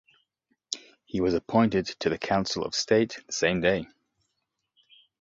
He 1.05 1.21
was 1.21 1.35
appointed 1.35 1.85
to 1.99 2.09
the 2.09 2.17
Council 2.17 2.65
of 2.65 2.73
State 2.73 3.19
the 3.27 3.31
same 3.33 3.61
day. 3.61 3.85